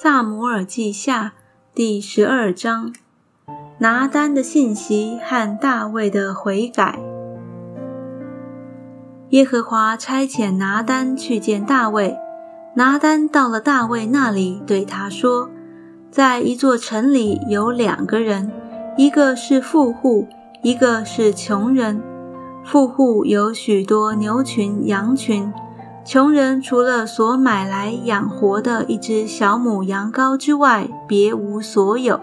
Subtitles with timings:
[0.00, 1.32] 萨摩尔记下
[1.74, 2.92] 第十二章：
[3.78, 7.00] 拿单的信息和大卫的悔改。
[9.30, 12.16] 耶和华差遣拿单去见大卫。
[12.74, 15.50] 拿单到了大卫那里，对他说
[16.12, 18.52] ：“在一座城里有两个人，
[18.96, 20.28] 一个是富户，
[20.62, 22.00] 一个是穷人。
[22.64, 25.52] 富户有许多牛群、羊群。”
[26.08, 32.18] 穷人除了所买来养活的一只小母羊羔之外，别无所有。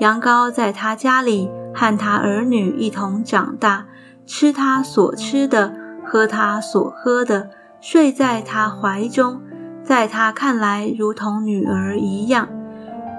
[0.00, 3.86] 羊羔在他家里和他儿女一同长大，
[4.26, 5.72] 吃他所吃的，
[6.04, 7.50] 喝他所喝的，
[7.80, 9.40] 睡在他怀中，
[9.84, 12.48] 在他看来如同女儿一样。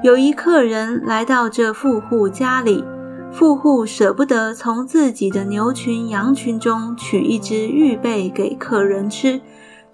[0.04, 2.84] 有一客人来到这富户家里，
[3.32, 9.40] 富户舍不得从自己的牛群羊群中取一只预备给客人吃。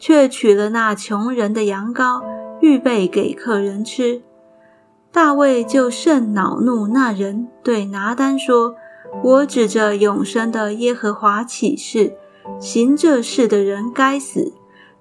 [0.05, 2.21] 却取了那穷人的羊羔，
[2.59, 4.21] 预备给客人吃。
[5.13, 8.75] 大卫就甚恼怒那人，对拿单说
[9.23, 12.17] ：“我指着永生的耶和华起誓，
[12.59, 14.51] 行这事的人该死，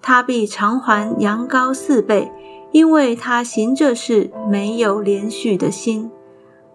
[0.01, 2.31] 他必偿还羊羔四倍，
[2.71, 6.13] 因为他行这事没有连续的心。”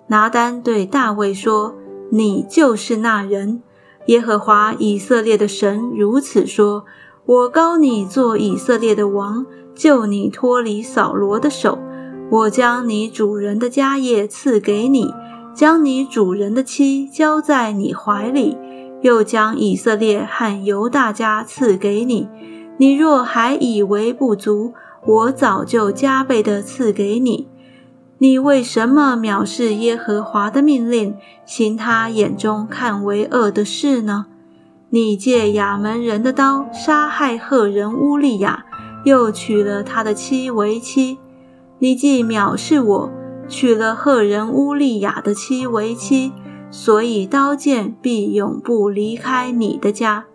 [0.08, 1.73] 拿单对大卫说
[2.12, 3.64] ：“你就是那人。
[4.08, 6.84] 耶和华以色列的神如此说。”
[7.28, 11.78] 我高你做以色列的王，救你脱离扫罗的手。
[12.31, 15.14] 我将你主人的家业赐给你，
[15.53, 18.58] 将你主人的妻交在你怀里，
[19.02, 22.30] 又将以色列和犹大家赐给你。
[22.78, 24.73] 你若还以为不足，
[25.06, 27.50] 我早就加倍的赐给你。
[28.19, 34.28] 你为什么藐视耶和华的命令，行他眼中看为恶的事呢？
[34.90, 38.66] 你借亚门人的刀杀害赫人乌利亚，
[39.04, 41.18] 又娶了他的妻为妻。
[41.80, 43.12] 你既藐视我，
[43.50, 46.31] 娶了赫人乌利亚的妻为妻，
[46.72, 50.26] 所以刀剑必永不离开你的家。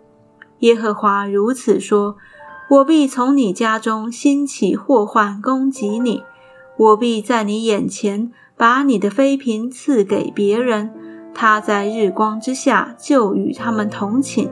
[0.59, 2.15] 耶和华如此说：
[2.69, 6.21] 我必从你家中兴起祸患攻击你，
[6.77, 10.91] 我必在你眼前把你的妃嫔赐给别人。
[11.35, 14.49] 他在日光之下就与他们同寝，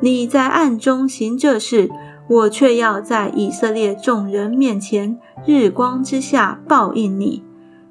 [0.00, 1.88] 你在暗中行这事，
[2.28, 7.44] 我却要在以色列众人面前日光之下报应你。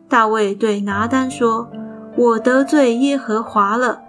[0.09, 1.69] 大卫对拿单说
[2.18, 4.01] ：“我得罪耶和华了。”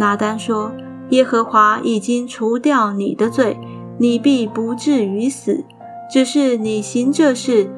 [0.00, 0.72] 拿单说
[1.10, 3.58] ：“耶和华已经除掉你的罪，
[3.98, 5.64] 你必不至于死。
[6.10, 7.70] 只是你行这事，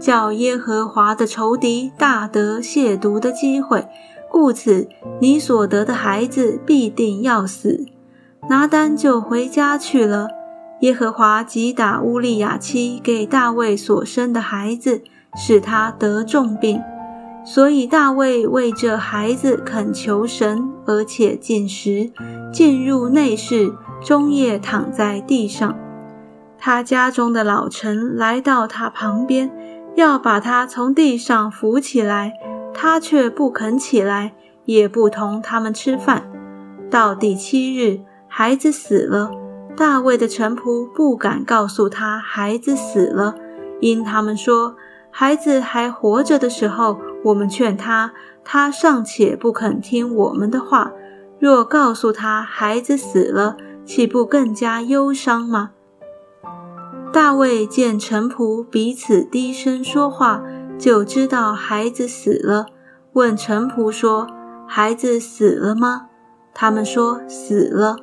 [0.00, 3.86] 叫耶和华的仇敌大得亵渎的机会。”
[4.38, 4.86] 故此，
[5.18, 7.86] 你所得的孩子必定要死。
[8.50, 10.28] 拿单就回家去了。
[10.80, 15.00] 耶和华击打乌利亚妻给大卫所生的孩子，
[15.34, 16.82] 使他得重病。
[17.46, 22.12] 所以大卫为这孩子恳求神，而且进食，
[22.52, 23.72] 进入内室，
[24.04, 25.74] 终夜躺在地上。
[26.58, 29.50] 他家中的老臣来到他旁边，
[29.94, 32.34] 要把他从地上扶起来。
[32.78, 34.34] 他却不肯起来，
[34.66, 36.30] 也不同他们吃饭。
[36.90, 39.30] 到第七日，孩子死了。
[39.74, 43.34] 大卫的臣仆不敢告诉他孩子死了，
[43.80, 44.76] 因他们说
[45.10, 48.12] 孩子还活着的时候，我们劝他，
[48.44, 50.92] 他尚且不肯听我们的话。
[51.38, 55.70] 若告诉他孩子死了，岂不更加忧伤吗？
[57.12, 60.42] 大卫见臣仆彼此低声说话。
[60.78, 62.66] 就知道孩子死了，
[63.12, 64.26] 问臣仆说
[64.68, 66.08] ：“孩子死了吗？”
[66.54, 67.96] 他们说：“死了。”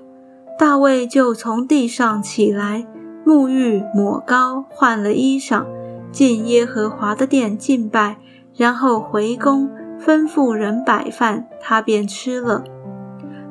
[0.57, 2.88] 大卫就从地上起来，
[3.25, 5.66] 沐浴抹膏，换了衣裳，
[6.12, 8.17] 进耶和华的殿敬拜，
[8.56, 9.69] 然后回宫，
[10.00, 12.63] 吩咐人摆饭，他便吃了。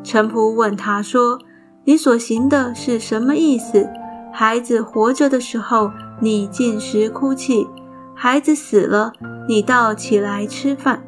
[0.04, 1.38] 臣仆问他说
[1.84, 3.88] ：“你所行的是什么意思？
[4.32, 7.68] 孩子活着的时候，你进食哭泣。”
[8.22, 9.12] 孩子死了，
[9.48, 11.02] 你倒起来吃饭。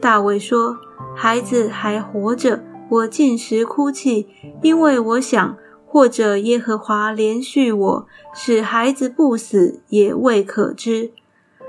[0.00, 0.76] 大卫说
[1.14, 4.26] ：“孩子还活着，我进食哭泣，
[4.60, 5.56] 因为我想，
[5.86, 11.12] 或者耶和华连续我，使孩子不死，也未可知。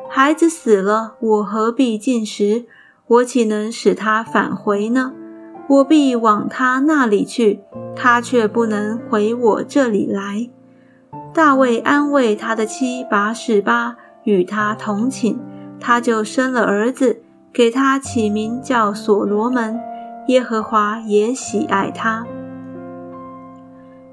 [0.09, 2.65] 孩子死了，我何必进食？
[3.05, 5.13] 我岂能使他返回呢？
[5.67, 7.59] 我必往他那里去，
[7.95, 10.49] 他却不能回我这里来。”
[11.31, 13.95] 大卫安慰他的妻拔示巴。
[14.23, 15.37] 与他同寝，
[15.79, 17.21] 他就生了儿子，
[17.51, 19.79] 给他起名叫所罗门。
[20.27, 22.23] 耶和华也喜爱他，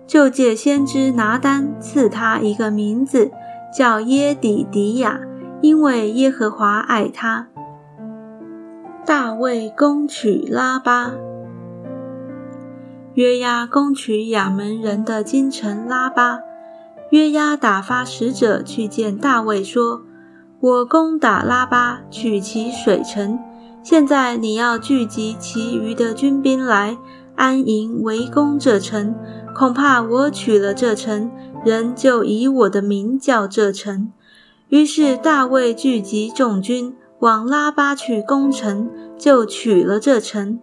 [0.06, 3.30] 就借先知拿单赐他一个名字，
[3.76, 5.20] 叫耶底迪亚，
[5.60, 7.48] 因为耶和华爱他。
[9.04, 11.12] 大卫攻取拉巴，
[13.12, 16.38] 约押攻取亚门人的京城拉巴。
[17.10, 20.02] 约押打发使者去见大卫，说
[20.60, 23.38] ：“我攻打拉巴，取其水城。
[23.82, 26.98] 现在你要聚集其余的军兵来
[27.36, 29.14] 安营围攻这城。
[29.54, 31.30] 恐怕我取了这城，
[31.64, 34.12] 人就以我的名叫这城。”
[34.68, 36.94] 于是大卫聚集众军。
[37.20, 40.60] 往拉巴去攻城，就取了这城，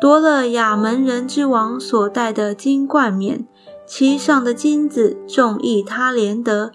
[0.00, 3.44] 夺了亚门人之王所带的金冠冕，
[3.88, 6.72] 其上的金子重一他连得，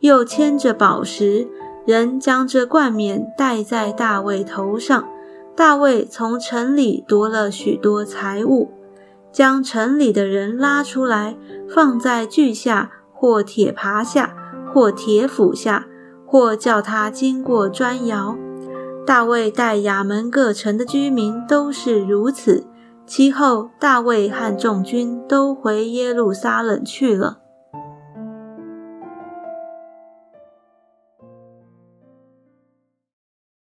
[0.00, 1.46] 又牵着宝石，
[1.86, 5.08] 人将这冠冕戴在大卫头上。
[5.54, 8.72] 大卫从城里夺了许多财物，
[9.32, 11.36] 将城里的人拉出来，
[11.72, 14.34] 放在锯下，或铁耙下，
[14.74, 15.86] 或铁斧下，
[16.26, 18.36] 或叫他经过砖窑。
[19.06, 22.66] 大卫带亚门各城的居民都是如此。
[23.06, 27.38] 其后，大卫和众军都回耶路撒冷去了。